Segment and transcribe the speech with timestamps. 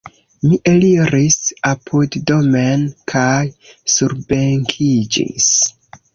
[0.43, 1.37] Mi eliris
[1.71, 3.43] apuddomen kaj
[3.99, 5.53] surbenkiĝis.